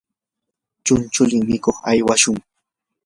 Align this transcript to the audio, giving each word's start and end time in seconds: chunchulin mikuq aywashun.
chunchulin 0.85 1.41
mikuq 1.49 1.77
aywashun. 1.89 2.37